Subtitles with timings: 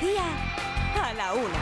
[0.00, 0.22] Mediodía
[1.02, 1.58] a la una.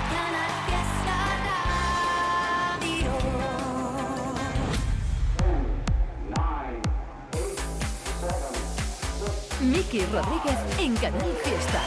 [9.61, 11.83] Miki Rodríguez en Canal Fiesta.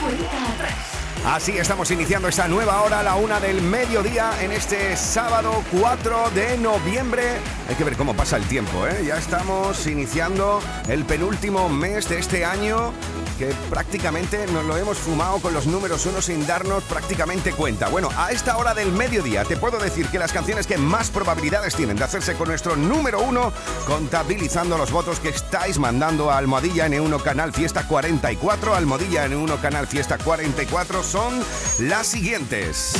[0.00, 0.96] Cuenta atrás.
[1.24, 6.56] Así estamos iniciando esta nueva hora la una del mediodía en este sábado 4 de
[6.58, 7.38] noviembre.
[7.68, 9.04] Hay que ver cómo pasa el tiempo, ¿eh?
[9.04, 12.92] Ya estamos iniciando el penúltimo mes de este año
[13.36, 17.88] que prácticamente nos lo hemos fumado con los números uno sin darnos prácticamente cuenta.
[17.88, 21.74] Bueno, a esta hora del mediodía te puedo decir que las canciones que más probabilidades
[21.74, 23.52] tienen de hacerse con nuestro número uno,
[23.86, 29.86] contabilizando los votos que estáis mandando a Almohadilla N1 Canal Fiesta 44, Almohadilla N1 Canal
[29.86, 31.34] Fiesta 44, son
[31.80, 32.94] las siguientes.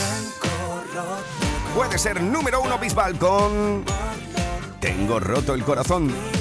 [1.74, 3.84] Puede ser número uno Bisbal con...
[4.80, 6.35] Tengo roto el corazón.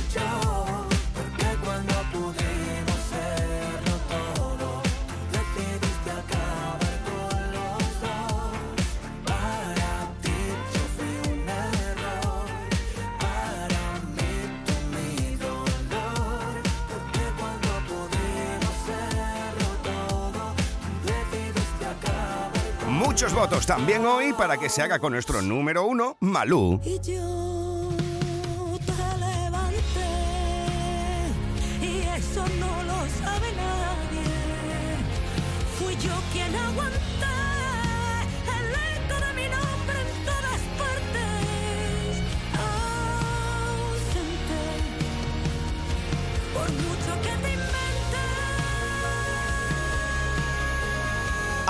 [23.65, 26.79] También hoy para que se haga con nuestro número uno, Malú.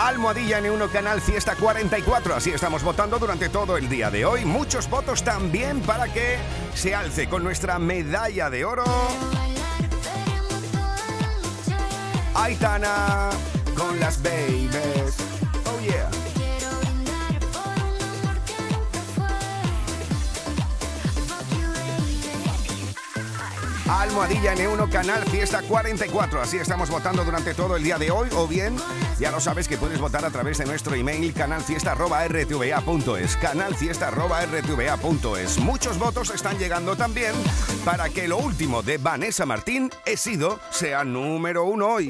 [0.06, 2.36] Almohadilla N1 Canal Fiesta 44.
[2.36, 4.46] Así estamos votando durante todo el día de hoy.
[4.46, 6.38] Muchos votos también para que
[6.76, 8.84] se alce con nuestra medalla de oro.
[12.36, 13.32] Aitana
[13.76, 15.16] con las babies.
[15.66, 16.25] Oh yeah.
[23.90, 26.42] Almohadilla N1 Canal Fiesta 44.
[26.42, 28.30] Así estamos votando durante todo el día de hoy.
[28.36, 28.76] O bien,
[29.20, 33.38] ya lo sabes que puedes votar a través de nuestro email canalfiesta.rtva.es.
[33.38, 35.60] Canalfiesta.rtva.es.
[35.60, 37.34] Muchos votos están llegando también
[37.84, 42.10] para que lo último de Vanessa Martín, he sido, sea número uno hoy.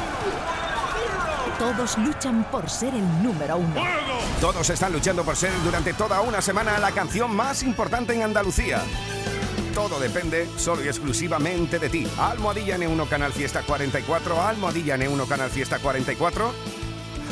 [1.61, 3.75] Todos luchan por ser el número uno.
[4.39, 8.81] Todos están luchando por ser durante toda una semana la canción más importante en Andalucía.
[9.75, 12.07] Todo depende solo y exclusivamente de ti.
[12.17, 16.51] Almohadilla N1 Canal Fiesta 44, Almohadilla N1 Canal Fiesta 44.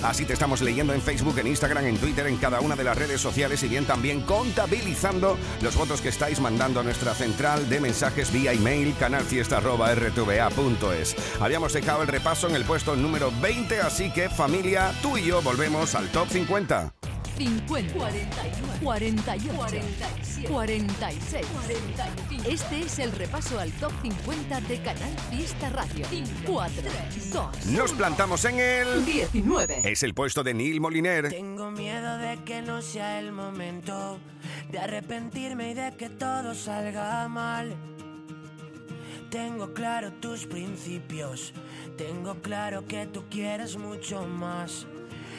[0.04, 2.96] Así te estamos leyendo en Facebook, en Instagram, en Twitter, en cada una de las
[2.98, 7.82] redes sociales y bien también contabilizando los votos que estáis mandando a nuestra central de
[7.82, 11.16] mensajes vía email canalfiesta.rtva.es.
[11.40, 15.42] Habíamos dejado el repaso en el puesto número 20, así que familia, tú y yo
[15.42, 16.99] volvemos al top 50.
[17.40, 22.50] 50, 41, 48, 47, 46, 45.
[22.50, 26.06] Este es el repaso al top 50 de Canal Fiesta Radio.
[26.46, 26.84] 4,
[27.32, 29.06] 2, Nos plantamos en el...
[29.06, 29.90] 19.
[29.90, 31.30] Es el puesto de Neil Moliner.
[31.30, 34.20] Tengo miedo de que no sea el momento
[34.70, 37.74] de arrepentirme y de que todo salga mal.
[39.30, 41.54] Tengo claro tus principios,
[41.98, 44.88] tengo claro que tú quieres mucho más.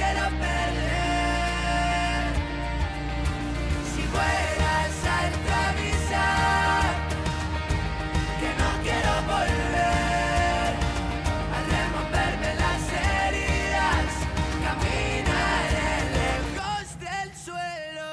[0.00, 2.24] quiero perder.
[3.92, 6.92] Si vuelas alto avisar
[8.40, 10.72] que no quiero volver
[11.56, 14.08] a removerme las heridas.
[14.64, 18.12] Caminaré lejos del suelo.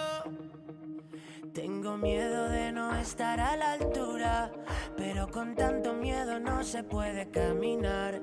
[1.54, 4.52] Tengo miedo de no estar a la altura,
[4.98, 8.20] pero con tanto miedo no se puede caminar.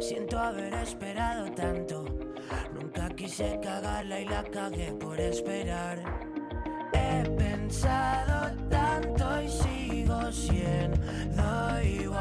[0.00, 1.97] Siento haber esperado tanto
[3.18, 5.98] quise cagarla y la cagué por esperar.
[6.92, 12.17] He pensado tanto y sigo siendo igual.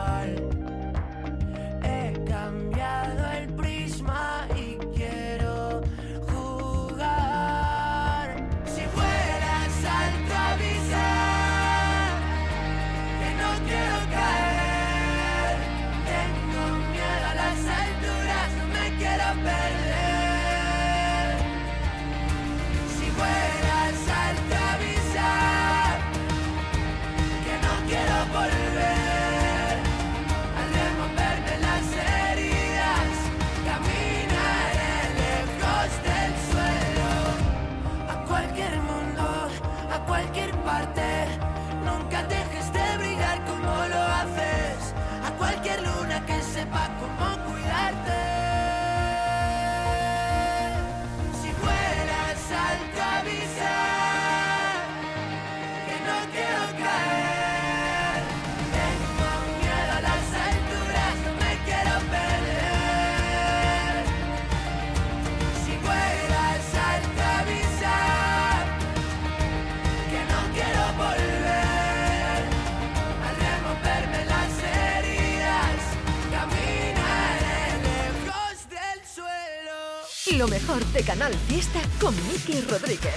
[80.50, 83.16] Mejor de Canal Fiesta con Miki Rodríguez.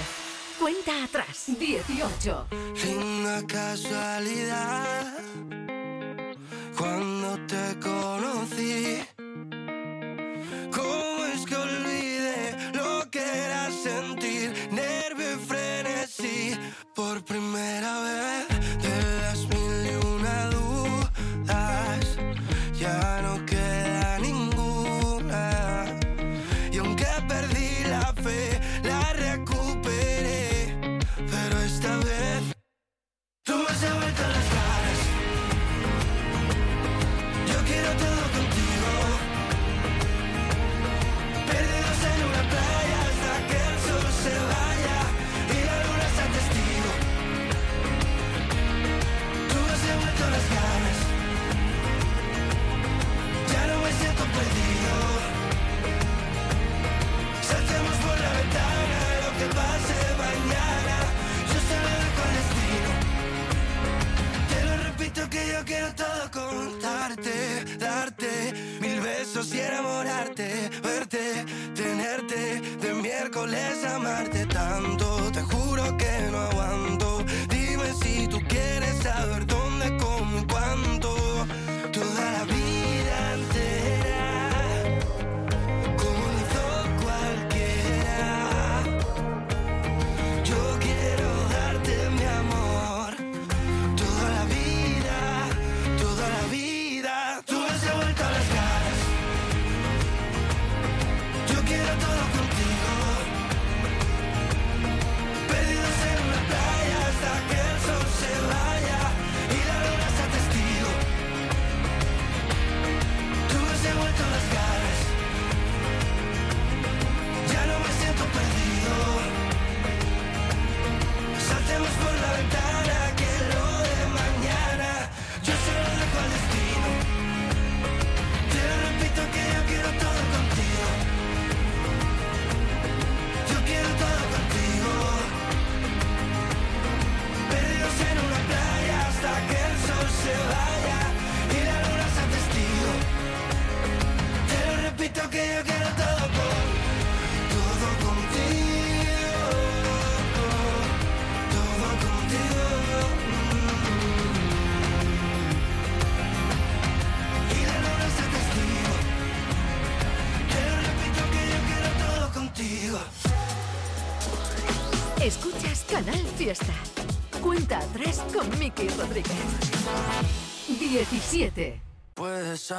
[0.59, 1.45] Cuenta atrás.
[1.47, 2.47] 18.
[2.83, 5.17] Linda casualidad.
[6.77, 8.97] Cuando te conocí.
[10.71, 16.59] ¿Cómo es que olvidé lo que era sentir nervio y frenesí
[16.93, 18.60] por primera vez?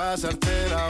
[0.00, 0.89] Na,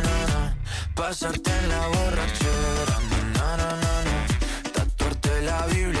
[0.95, 2.97] Pasarte en la borrachera,
[3.33, 3.93] na na na.
[4.73, 6.00] Tatuarte la Biblia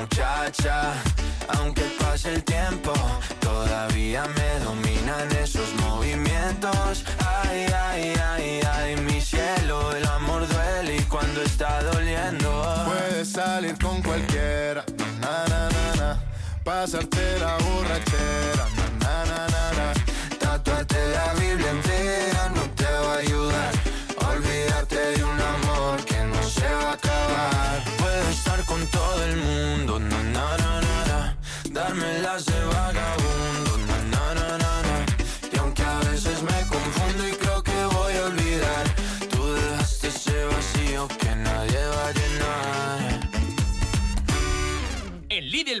[0.00, 0.92] muchacha.
[1.58, 2.92] Aunque pase el tiempo,
[3.40, 7.04] todavía me dominan esos movimientos.
[7.42, 12.48] Ay, ay, ay, ay, mi cielo, el amor duele y cuando está doliendo.
[12.86, 14.84] Puedes salir con cualquiera,
[15.20, 16.22] na na na na,
[16.64, 18.59] pasarte la borrachera,
[28.80, 31.36] con todo el mundo, na na na na na.
[31.70, 33.69] Darme las de vagabundo,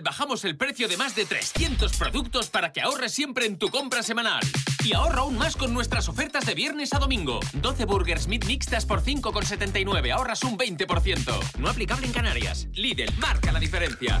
[0.02, 4.02] Bajamos el precio de más de 300 productos para que ahorres siempre en tu compra
[4.02, 4.40] semanal.
[4.84, 7.40] Y ahorra aún más con nuestras ofertas de viernes a domingo.
[7.54, 11.58] 12 burgers meat mixtas por 5,79, ahorras un 20%.
[11.58, 12.68] No aplicable en Canarias.
[12.72, 14.20] Lidl, marca la diferencia.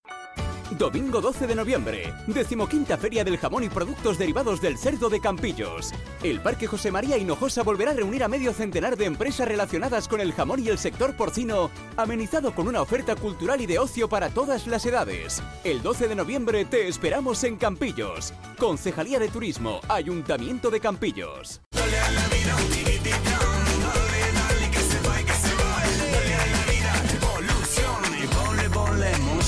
[0.81, 5.91] Domingo 12 de noviembre, decimoquinta Feria del Jamón y Productos Derivados del Cerdo de Campillos.
[6.23, 10.21] El Parque José María Hinojosa volverá a reunir a medio centenar de empresas relacionadas con
[10.21, 14.29] el jamón y el sector porcino, amenizado con una oferta cultural y de ocio para
[14.29, 15.43] todas las edades.
[15.63, 18.33] El 12 de noviembre te esperamos en Campillos.
[18.57, 21.61] Concejalía de Turismo, Ayuntamiento de Campillos.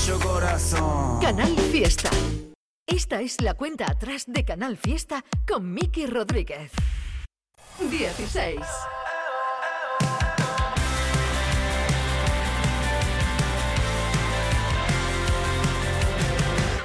[0.04, 1.18] Mucho corazón.
[1.20, 2.10] Canal Fiesta.
[2.86, 6.72] Esta es la cuenta atrás de Canal Fiesta con Miki Rodríguez.
[7.78, 8.60] 16.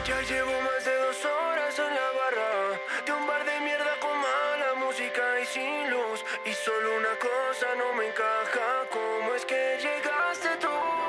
[0.08, 4.16] Ya llevo más de dos horas en la barra De un bar de mierda con
[4.18, 9.78] mala música y sin luz Y solo una cosa no me encaja ¿Cómo es que
[9.82, 11.09] llegaste tú?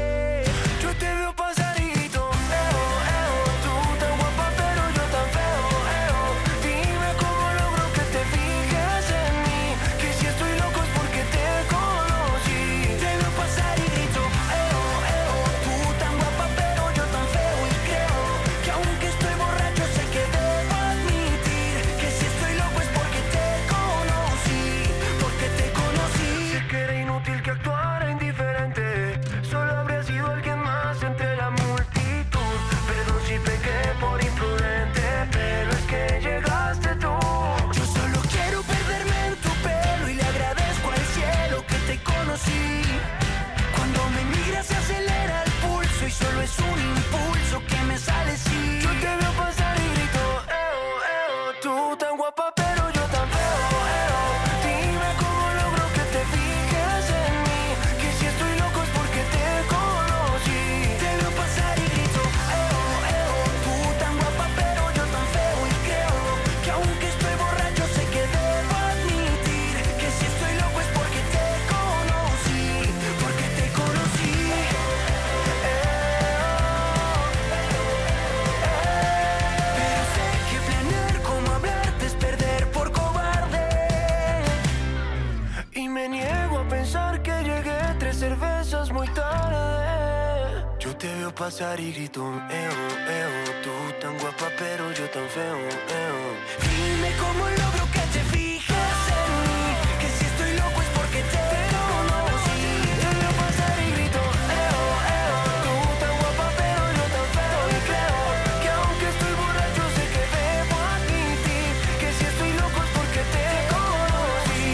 [91.41, 92.77] Pasar y grito, eo,
[93.19, 93.31] eo,
[93.63, 95.57] tú tan guapa pero yo tan feo,
[96.01, 96.19] eo.
[96.61, 99.63] Dime cómo logro que te fijes en mí,
[100.01, 101.41] que si estoy loco es porque te
[101.73, 102.61] conocí.
[103.01, 104.21] Te veo pasar y grito,
[104.61, 104.81] eo,
[105.17, 108.21] eo, tú tan guapa pero yo tan feo y creo
[108.61, 113.45] que aunque estoy borracho sé que debo admitir que si estoy loco es porque te
[113.73, 114.65] conocí,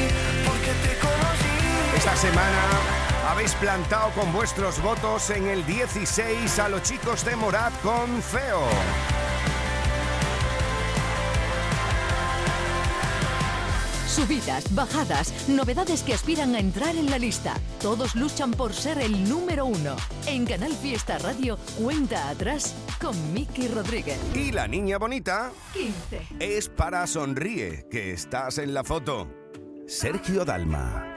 [0.47, 1.55] porque te conocí.
[1.95, 2.76] Esta semana
[3.37, 8.61] habéis plantado con vuestros votos en el 16 a los chicos de Morat con Feo.
[14.07, 17.53] Subidas, bajadas, novedades que aspiran a entrar en la lista.
[17.79, 19.95] Todos luchan por ser el número uno.
[20.25, 24.17] En Canal Fiesta Radio, cuenta atrás con Miki Rodríguez.
[24.33, 26.21] Y la niña bonita 15.
[26.39, 29.27] es para Sonríe, que estás en la foto.
[29.85, 31.16] Sergio Dalma.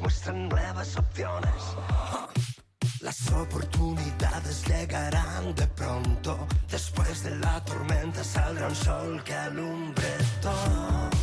[0.00, 1.62] Muestran nuevas opciones.
[3.00, 6.46] Las oportunidades llegarán de pronto.
[6.70, 10.08] Después de la tormenta saldrá un sol que alumbre
[10.40, 11.13] todo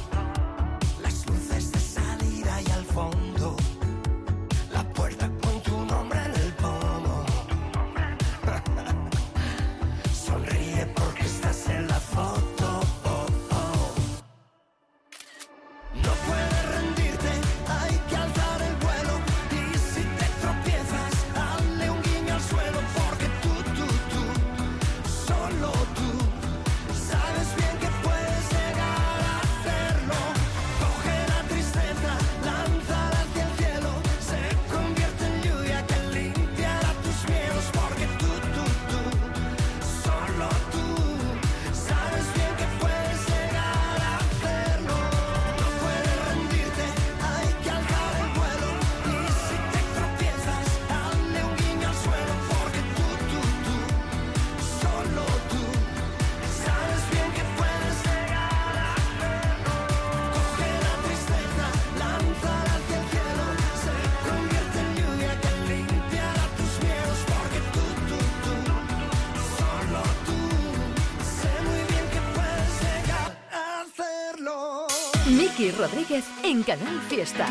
[76.63, 77.47] Canal Fiesta.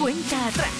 [0.00, 0.70] Cuenta atrás.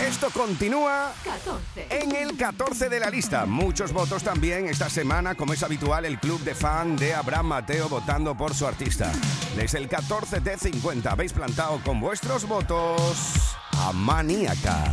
[0.00, 1.86] Esto continúa 14.
[1.90, 3.46] en el 14 de la lista.
[3.46, 7.88] Muchos votos también esta semana, como es habitual, el club de fan de Abraham Mateo
[7.88, 9.10] votando por su artista.
[9.56, 14.84] Desde el 14 de 50 habéis plantado con vuestros votos a Maníaca.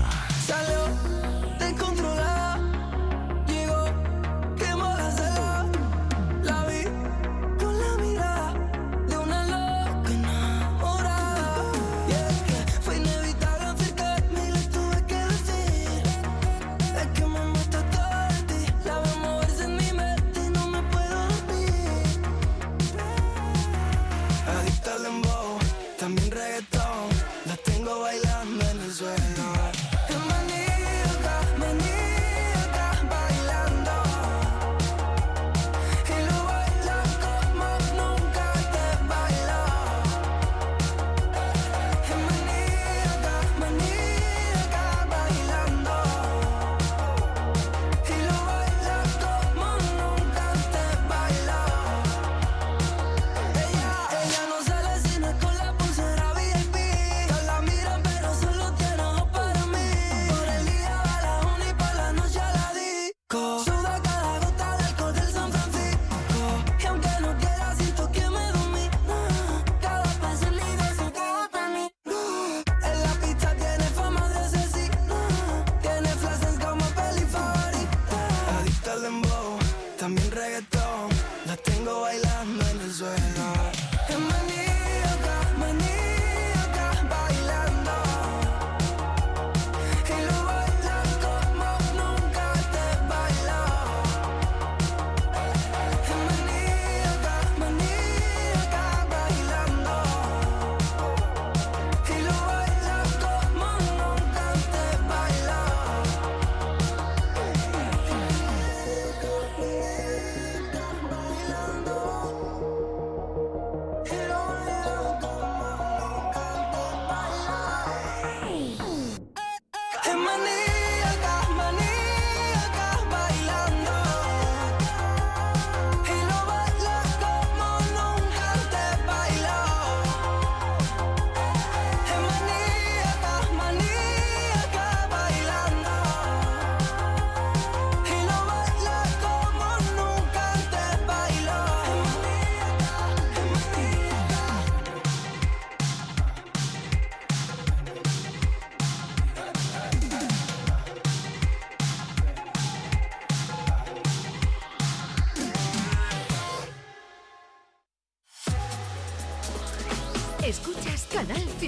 [0.47, 1.12] ¡Salud!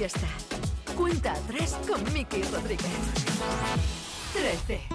[0.07, 0.27] fiesta.
[0.95, 2.85] Cuenta 3 con Mickey Rodríguez.
[4.33, 4.94] 13.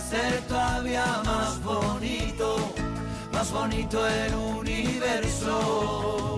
[0.00, 2.56] a ser todavía más bonito,
[3.32, 6.36] más bonito el universo.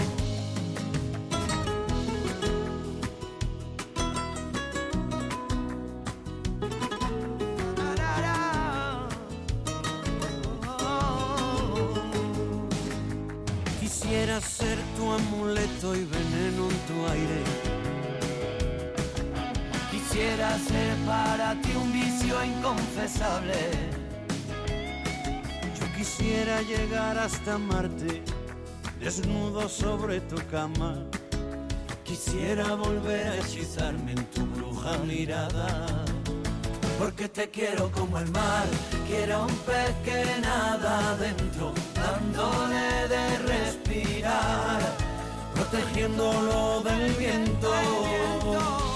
[13.81, 17.82] Quisiera ser tu amuleto y veneno en tu aire.
[20.13, 23.55] Quisiera ser para ti un vicio inconfesable.
[25.81, 28.23] Yo quisiera llegar hasta Marte,
[29.01, 31.07] desnudo sobre tu cama.
[32.05, 35.87] Quisiera volver a hechizarme en tu bruja mirada.
[36.99, 38.67] Porque te quiero como el mar,
[39.09, 44.79] quiero un pez que nada adentro, dándole de respirar,
[45.55, 48.92] protegiéndolo del viento.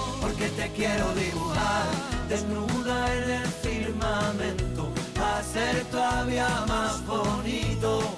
[0.77, 1.87] Quiero dibujar,
[2.29, 8.15] desnuda en el firmamento, hacer todavía más bonito,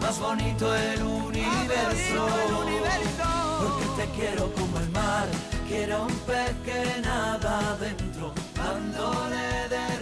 [0.00, 2.26] más bonito el universo.
[3.60, 5.28] Porque te quiero como el mar,
[5.68, 10.01] quiero un pez que nada adentro, dándole de.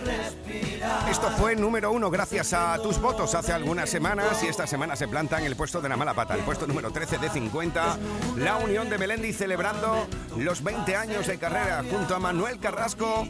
[1.08, 5.08] Esto fue número uno gracias a tus votos hace algunas semanas y esta semana se
[5.08, 7.98] planta en el puesto de la mala pata, el puesto número 13 de 50.
[8.36, 13.28] La Unión de Melendi celebrando los 20 años de carrera junto a Manuel Carrasco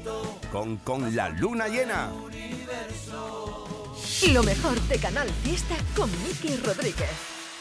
[0.52, 2.10] con, con la luna llena.
[4.32, 7.10] Lo mejor de Canal Fiesta con Miki Rodríguez.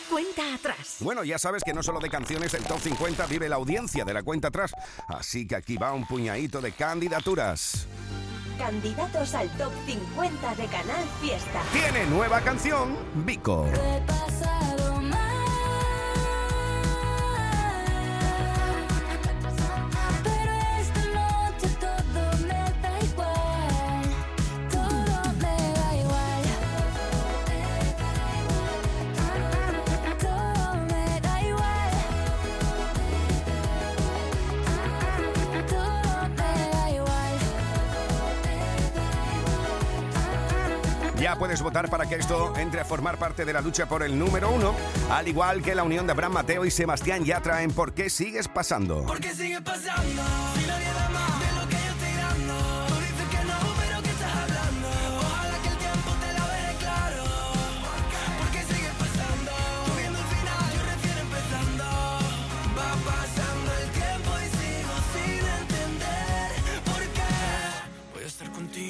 [0.10, 0.98] Cuenta atrás.
[1.00, 4.14] Bueno, ya sabes que no solo de canciones del top 50 vive la audiencia de
[4.14, 4.72] la cuenta atrás,
[5.08, 7.88] así que aquí va un puñadito de candidaturas.
[8.60, 11.62] Candidatos al top 50 de Canal Fiesta.
[11.72, 13.66] Tiene nueva canción, Vico.
[41.40, 44.52] Puedes votar para que esto entre a formar parte de la lucha por el número
[44.52, 44.76] uno,
[45.10, 48.50] al igual que la unión de Abraham Mateo y Sebastián Yatra en ¿Por qué sigues
[48.50, 49.06] pasando?
[49.08, 50.22] Porque sigue pasando,
[50.56, 50.89] si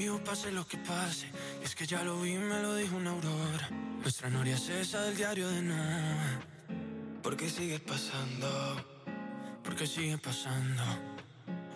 [0.09, 1.27] estar contigo, pase lo que pase.
[1.61, 3.69] Y es que ya lo vi, me lo dijo una aurora.
[4.01, 6.39] Nuestra noria es esa del diario de Noah.
[7.21, 8.85] Porque sigue pasando,
[9.63, 10.83] porque sigue pasando.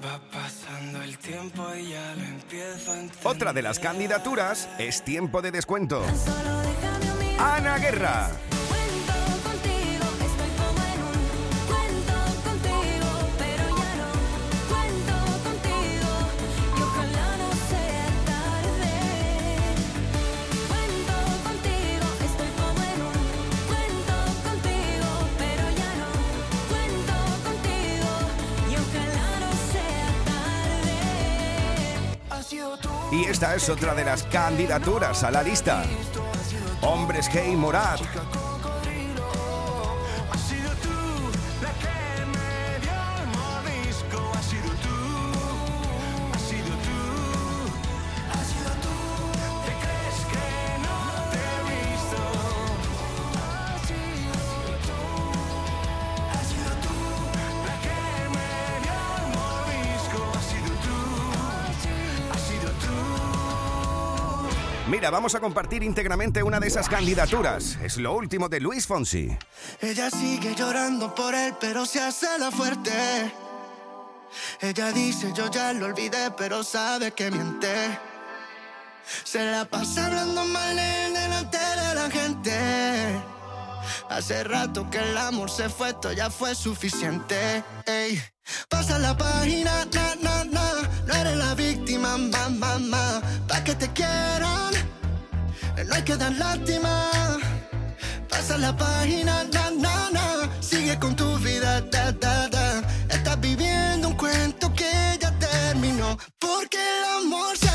[0.03, 3.27] Va pasando el tiempo y ya lo empiezo a entender.
[3.27, 6.03] Otra de las candidaturas es Tiempo de Descuento.
[7.39, 8.29] Ana Guerra.
[33.43, 35.83] Esta es otra de las candidaturas a la lista.
[36.81, 37.99] Hombres G y Morat.
[65.13, 67.77] Vamos a compartir íntegramente una de esas candidaturas.
[67.83, 69.29] Es lo último de Luis Fonsi.
[69.79, 72.91] Ella sigue llorando por él, pero se hace la fuerte.
[74.59, 77.99] Ella dice, yo ya lo olvidé, pero sabe que miente.
[79.23, 83.21] Se la pasa hablando mal él delante de la gente.
[84.09, 87.63] Hace rato que el amor se fue, esto ya fue suficiente.
[87.85, 88.21] Ey.
[88.67, 90.71] Pasa la página, na, na, na.
[91.05, 93.21] No eres la víctima, ma, ma, ma.
[93.47, 94.73] Pa' que te quieran,
[95.81, 97.09] no hay que dar lástima.
[98.29, 100.49] Pasa la página, na, na, na.
[100.61, 102.81] Sigue con tu vida, da, da, da.
[103.09, 106.17] Estás viviendo un cuento que ya terminó.
[106.39, 107.72] Porque el amor se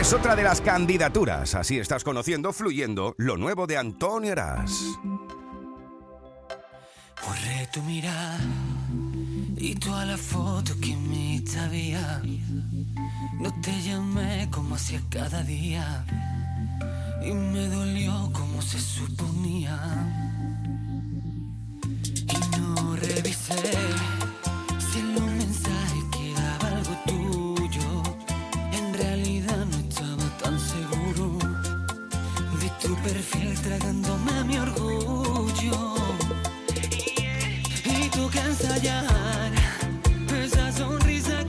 [0.00, 1.54] Es otra de las candidaturas.
[1.54, 4.82] Así estás conociendo, fluyendo, lo nuevo de Antonio Eras.
[7.24, 8.40] Borré tu mirada
[9.56, 12.20] y toda la foto que me sabía.
[13.38, 16.04] No te llamé como hacía cada día
[17.24, 19.78] y me dolió como se suponía.
[22.28, 23.62] Y no revisé
[33.22, 35.94] fiel tragándome mi orgullo.
[37.84, 39.52] Y tú que ensayar
[40.42, 41.41] esa sonrisa.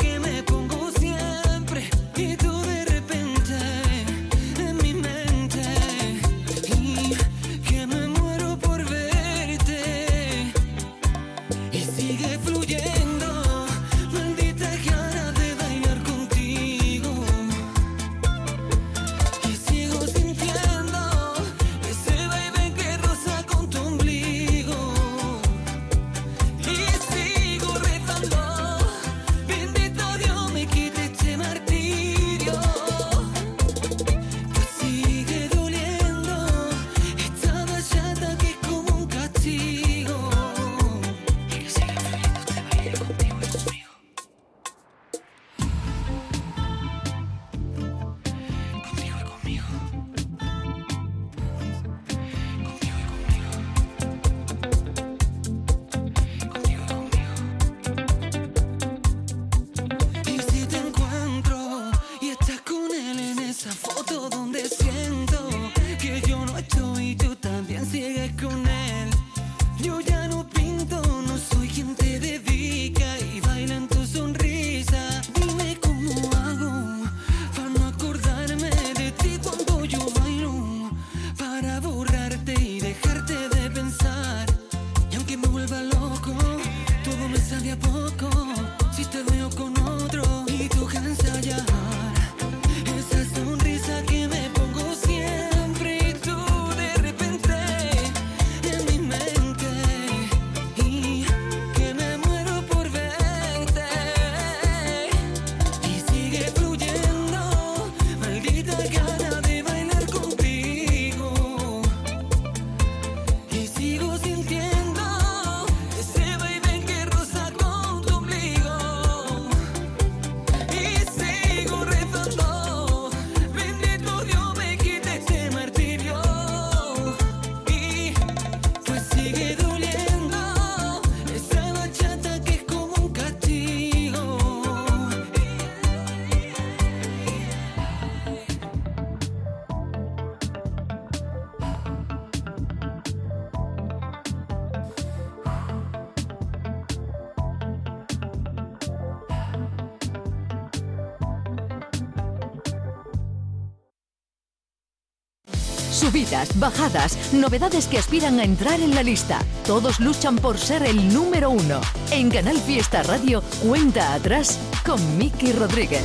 [156.64, 159.39] bajadas, novedades que aspiran a entrar en la lista.
[159.66, 161.82] Todos luchan por ser el número uno.
[162.09, 166.03] En Canal Fiesta Radio, cuenta atrás con Miki Rodríguez.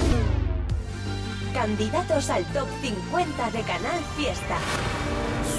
[1.55, 4.59] Candidatos al top 50 de Canal Fiesta.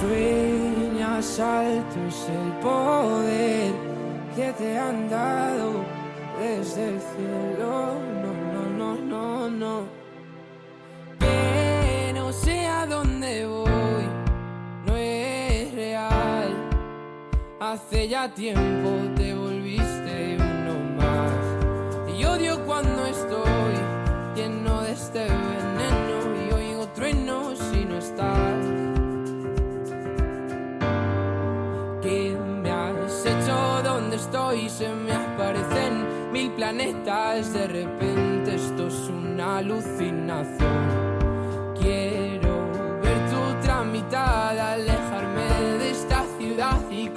[0.01, 3.71] Sueñas altos el poder
[4.35, 5.85] que te han dado
[6.41, 7.48] desde el cielo
[17.69, 22.17] Hace ya tiempo te volviste uno más.
[22.17, 23.75] Y odio cuando estoy
[24.35, 28.65] lleno de este veneno y oigo truenos si no estás.
[32.01, 33.83] ¿Qué me has hecho?
[33.83, 34.67] ¿Dónde estoy?
[34.67, 37.53] Se me aparecen mil planetas.
[37.53, 40.88] De repente esto es una alucinación.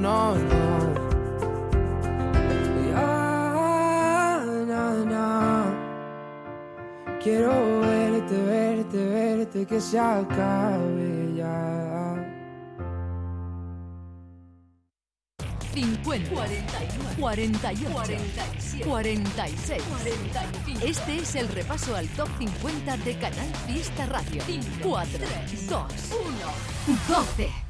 [0.00, 1.00] no, no, no.
[2.90, 5.28] Ya, na, na.
[7.22, 12.16] Quiero verte, verte, verte, que se acabe ya.
[15.74, 20.80] 50, 41, 48, 47, 46, 45.
[20.84, 24.42] Este es el repaso al top 50 de Canal Fiesta Radio.
[24.82, 25.18] 4,
[25.68, 25.84] 2,
[26.88, 27.69] 1, 12.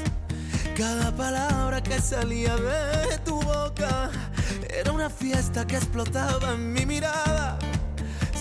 [0.75, 4.09] Cada palabra que salía de tu boca
[4.69, 7.59] era una fiesta que explotaba en mi mirada.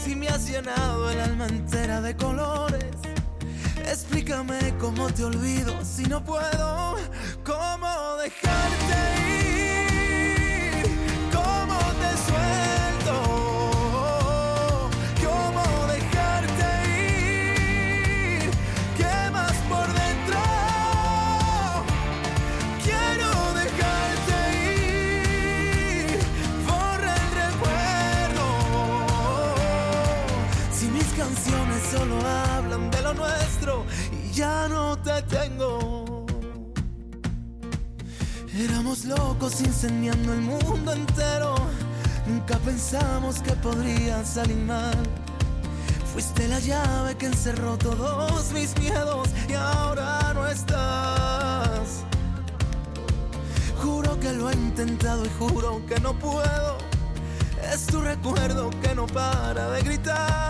[0.04, 2.94] Si me has llenado el alma entera de colores,
[3.84, 6.96] explícame cómo te olvido si no puedo.
[7.44, 9.29] ¿Cómo dejarte ir?
[43.70, 44.98] Podría salir mal.
[46.12, 52.04] Fuiste la llave que encerró todos mis miedos y ahora no estás.
[53.80, 56.78] Juro que lo he intentado y juro que no puedo.
[57.72, 60.49] Es tu recuerdo que no para de gritar.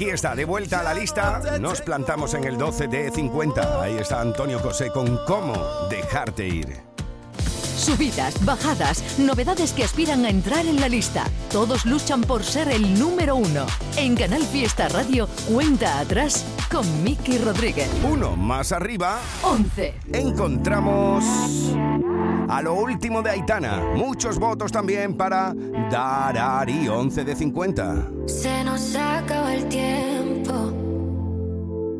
[0.00, 1.58] Aquí está, de vuelta a la lista.
[1.60, 3.82] Nos plantamos en el 12 de 50.
[3.82, 5.52] Ahí está Antonio Cosé con cómo
[5.90, 6.74] dejarte ir.
[7.76, 11.24] Subidas, bajadas, novedades que aspiran a entrar en la lista.
[11.50, 13.66] Todos luchan por ser el número uno.
[13.98, 17.90] En Canal Fiesta Radio, cuenta atrás con Miki Rodríguez.
[18.02, 19.18] Uno más arriba.
[19.42, 19.92] 11.
[20.14, 21.22] Encontramos
[22.50, 23.80] a lo último de Aitana.
[23.94, 25.54] Muchos votos también para
[25.88, 28.10] Darari, 11 de 50.
[28.26, 30.52] Se nos acaba el tiempo.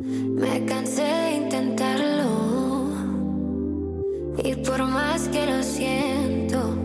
[0.03, 2.91] Me cansé de intentarlo.
[4.43, 6.77] Y por más que lo siento,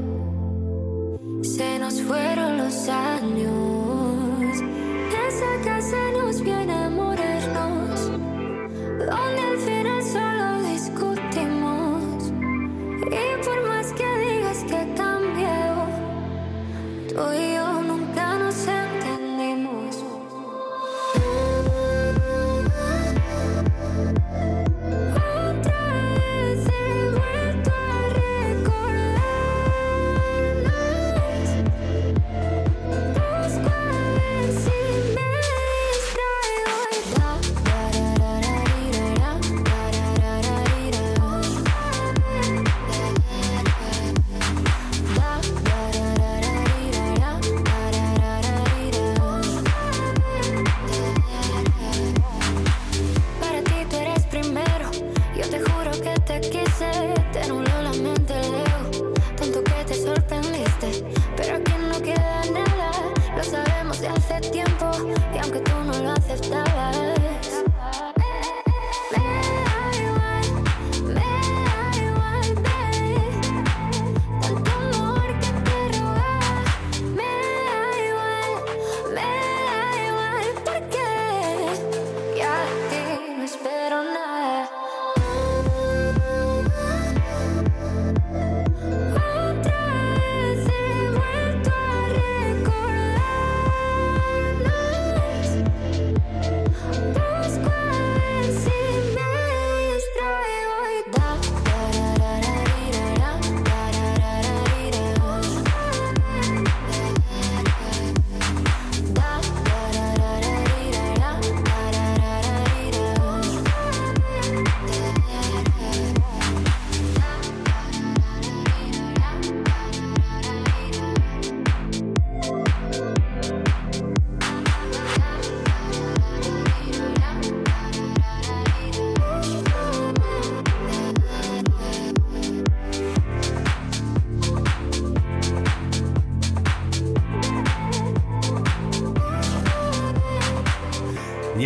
[1.41, 3.64] se nos fueron los años.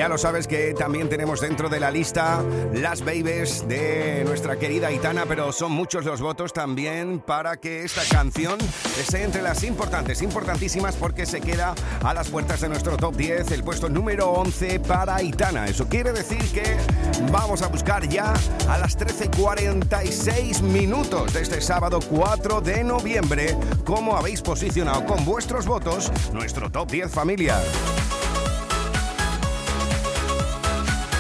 [0.10, 2.44] Lo sabes que también tenemos dentro de la lista
[2.74, 8.02] las babies de nuestra querida Aitana, pero son muchos los votos también para que esta
[8.10, 8.58] canción
[9.00, 13.52] esté entre las importantes, importantísimas, porque se queda a las puertas de nuestro top 10,
[13.52, 15.66] el puesto número 11 para Aitana.
[15.66, 16.76] Eso quiere decir que
[17.32, 18.34] vamos a buscar ya
[18.68, 23.56] a las 13.46 minutos de este sábado 4 de noviembre
[23.86, 27.60] cómo habéis posicionado con vuestros votos nuestro top 10 familia.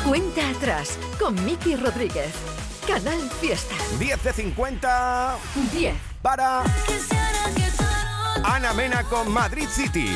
[0.09, 2.33] Cuenta atrás con Miki Rodríguez.
[2.87, 3.75] Canal Fiesta.
[3.99, 5.37] 10 de 50.
[5.71, 5.95] 10.
[6.23, 6.63] Para
[8.43, 10.15] Ana Mena con Madrid City.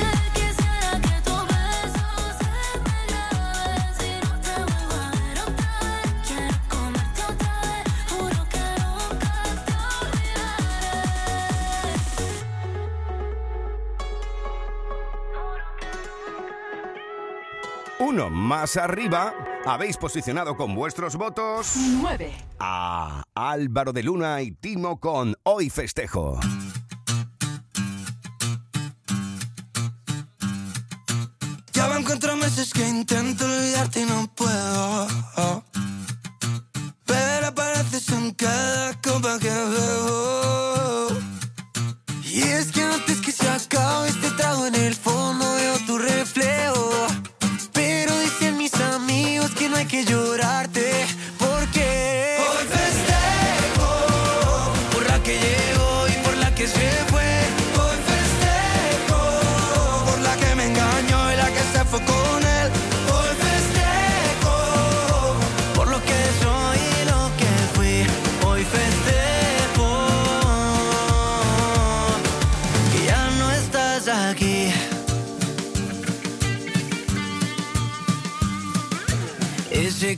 [18.33, 19.33] Más arriba,
[19.65, 22.31] habéis posicionado con vuestros votos 9.
[22.59, 26.39] a Álvaro de Luna y Timo con Hoy Festejo.
[31.73, 35.07] Ya van cuatro meses que intento olvidarte y no puedo.
[37.05, 41.07] Pero apareces en cada copa que bebo.
[42.23, 45.72] Y es que antes que se acabe este trago en el fondo veo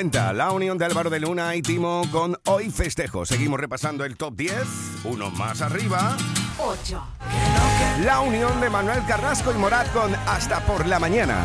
[0.00, 3.26] 50, la unión de Álvaro de Luna y Timo con Hoy Festejo.
[3.26, 4.54] Seguimos repasando el top 10,
[5.04, 6.16] uno más arriba.
[6.58, 7.02] 8.
[8.04, 11.44] La unión de Manuel Carrasco y Morat con Hasta por la mañana.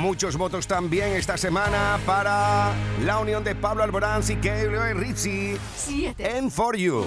[0.00, 2.72] Muchos votos también esta semana para
[3.04, 4.36] la unión de Pablo Alborán y
[4.94, 6.38] Rizzi 7.
[6.38, 7.04] en For You.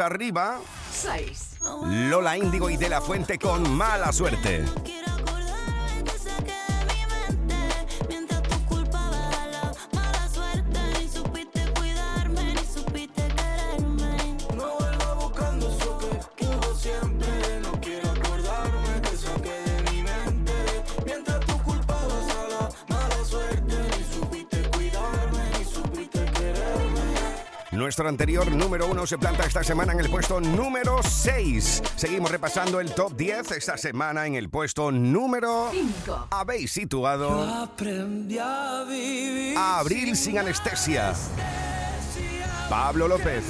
[0.00, 0.60] Arriba,
[0.92, 1.58] 6.
[2.10, 4.64] Lola Índigo y De La Fuente con Mala Suerte.
[27.92, 31.82] Nuestro anterior número uno se planta esta semana en el puesto número 6.
[31.94, 36.28] Seguimos repasando el top 10 esta semana en el puesto número 5.
[36.30, 39.58] Habéis situado Aprendí a vivir.
[39.58, 41.12] a Abril sin anestesia.
[42.70, 43.44] Pablo López.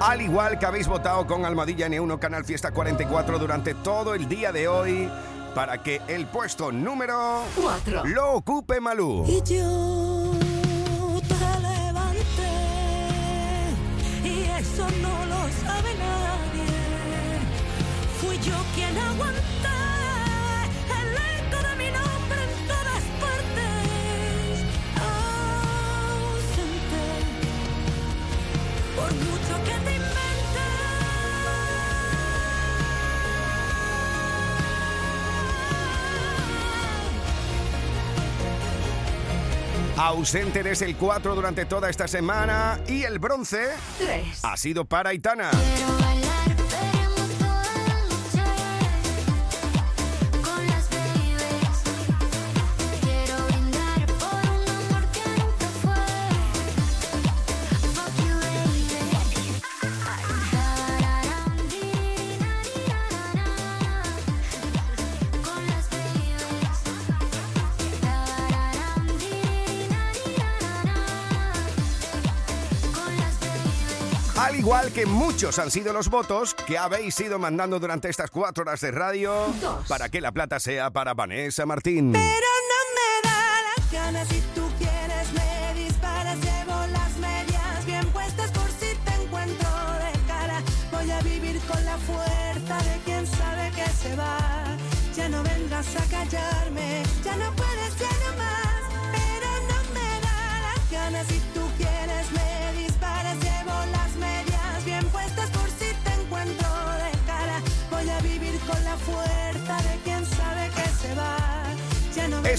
[0.00, 4.52] Al igual que habéis votado con Almadilla N1 Canal Fiesta 44 durante todo el día
[4.52, 5.10] de hoy
[5.56, 9.24] para que el puesto número 4 lo ocupe Malú.
[9.26, 9.97] Y yo
[39.98, 43.66] Ausente desde el 4 durante toda esta semana y el bronce
[43.98, 45.50] 3 ha sido para Aitana.
[74.98, 78.90] Que muchos han sido los votos que habéis ido mandando durante estas cuatro horas de
[78.90, 79.86] radio Dos.
[79.86, 82.10] para que la plata sea para Vanessa Martín.
[82.10, 82.57] Pero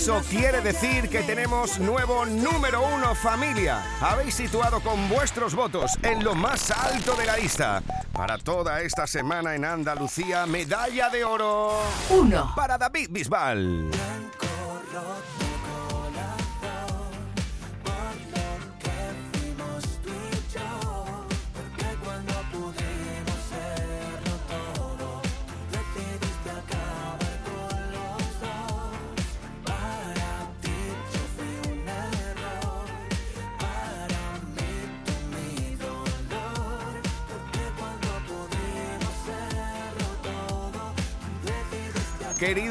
[0.01, 3.83] Eso quiere decir que tenemos nuevo número uno familia.
[3.99, 7.83] Habéis situado con vuestros votos en lo más alto de la lista.
[8.13, 11.81] Para toda esta semana en Andalucía, medalla de oro
[12.11, 13.91] 1 para David Bisbal.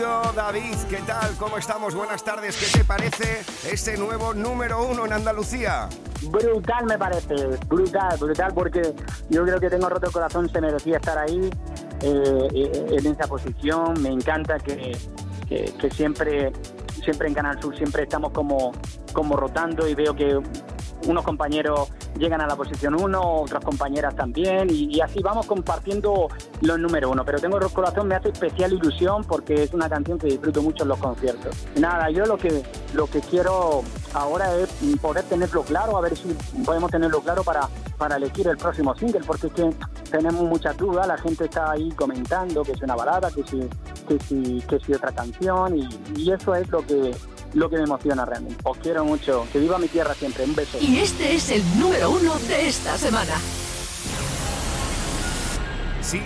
[0.02, 1.34] David, ¿qué tal?
[1.40, 1.92] ¿Cómo estamos?
[1.92, 2.56] Buenas tardes.
[2.56, 5.88] ¿Qué te parece este nuevo número uno en Andalucía?
[6.30, 7.34] Brutal me parece,
[7.66, 8.94] brutal, brutal, porque
[9.28, 11.50] yo creo que tengo roto el corazón, se merecía estar ahí
[12.02, 14.00] eh, eh, en esa posición.
[14.00, 14.96] Me encanta que,
[15.48, 16.52] que- que siempre,
[17.02, 18.70] siempre en Canal Sur siempre estamos como,
[19.12, 20.40] como rotando y veo que
[21.06, 21.88] unos compañeros
[22.18, 26.28] llegan a la posición uno, otras compañeras también, y, así vamos compartiendo
[26.60, 27.24] los número uno.
[27.24, 30.82] Pero tengo el corazón, me hace especial ilusión porque es una canción que disfruto mucho
[30.82, 31.66] en los conciertos.
[31.78, 32.62] Nada, yo lo que,
[32.94, 33.82] lo que quiero
[34.14, 34.68] ahora es
[35.00, 39.20] poder tenerlo claro, a ver si podemos tenerlo claro para, para elegir el próximo single,
[39.26, 39.70] porque es que
[40.10, 43.60] tenemos muchas dudas, la gente está ahí comentando que es una balada, que si,
[44.08, 45.76] que si, que si otra canción,
[46.16, 47.14] y eso es lo que
[47.54, 48.60] lo que me emociona realmente.
[48.64, 50.78] Os quiero mucho, que viva mi tierra siempre, un beso.
[50.80, 53.34] Y este es el número uno de esta semana.
[56.00, 56.20] Sí,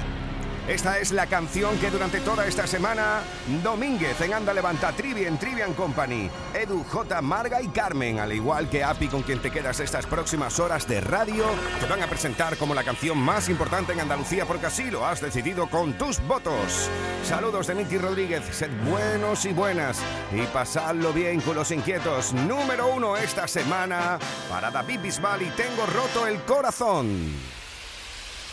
[0.69, 3.23] esta es la canción que durante toda esta semana
[3.63, 8.69] Domínguez en Anda Levanta Trivi en Trivian Company, Edu J, Marga y Carmen, al igual
[8.71, 11.45] que Api con quien te quedas estas próximas horas de radio,
[11.81, 15.21] te van a presentar como la canción más importante en Andalucía porque así lo has
[15.21, 16.89] decidido con tus votos.
[17.25, 19.99] Saludos de Miki Rodríguez, sed buenos y buenas
[20.33, 22.33] y pasadlo bien con los inquietos.
[22.33, 27.62] Número uno esta semana para David Bisbal y Tengo roto el corazón.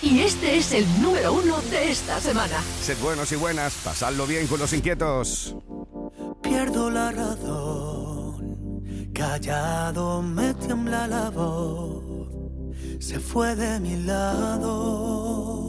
[0.02, 2.64] Y este es el número uno de esta semana.
[2.82, 5.56] Sed buenos y buenas, pasadlo bien con los inquietos.
[6.41, 8.82] Pierdo la razón,
[9.14, 15.68] callado me tiembla la voz, se fue de mi lado.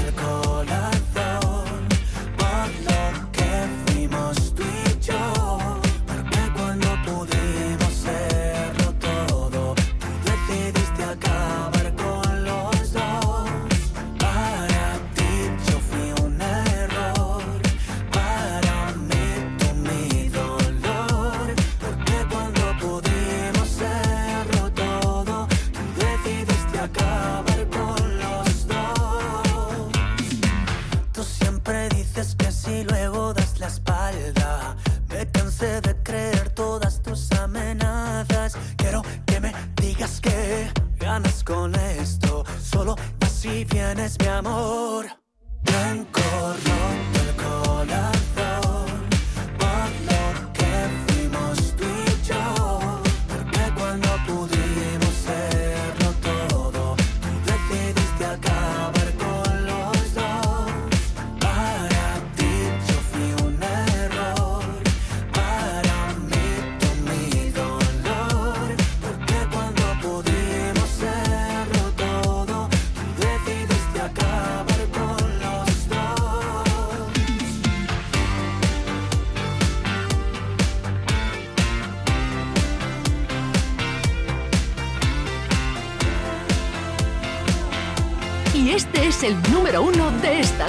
[41.51, 42.43] con esto.
[42.61, 45.20] Solo vas y vienes, mi amor.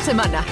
[0.02, 0.51] semana.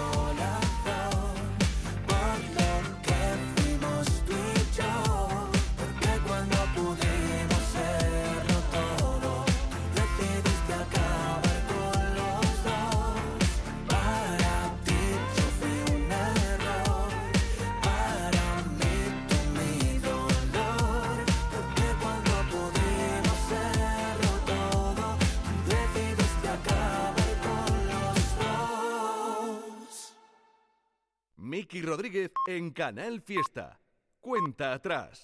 [32.81, 33.79] Canal Fiesta.
[34.19, 35.19] Cuenta atrás.